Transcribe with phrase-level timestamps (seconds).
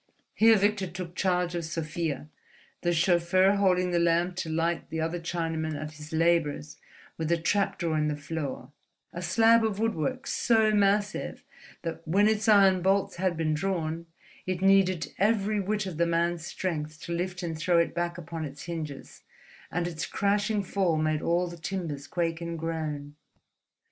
[0.33, 2.27] Here Victor took charge of Sofia,
[2.81, 6.77] the chauffeur holding the lamp to light the other Chinaman at his labours
[7.19, 8.71] with a trap door in the floor,
[9.13, 11.43] a slab of woodwork so massive
[11.83, 14.07] that, when its iron bolts had been drawn,
[14.47, 18.43] it needed every whit of the man's strength to lift and throw it back upon
[18.43, 19.21] its hinges;
[19.69, 23.13] and its crashing fall made all the timbers quake and groan.